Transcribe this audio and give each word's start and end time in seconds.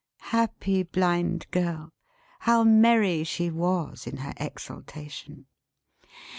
Happy 0.33 0.81
Blind 0.81 1.45
Girl! 1.51 1.91
How 2.39 2.63
merry 2.63 3.23
she 3.23 3.51
was, 3.51 4.07
in 4.07 4.17
her 4.17 4.33
exultation! 4.37 5.45